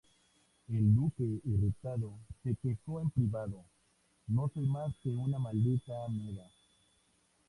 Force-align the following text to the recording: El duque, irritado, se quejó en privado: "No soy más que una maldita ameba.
El 0.67 0.95
duque, 0.95 1.41
irritado, 1.43 2.13
se 2.41 2.55
quejó 2.55 3.01
en 3.01 3.11
privado: 3.11 3.65
"No 4.25 4.49
soy 4.51 4.65
más 4.65 4.95
que 5.03 5.09
una 5.11 5.37
maldita 5.37 5.93
ameba. 6.05 6.49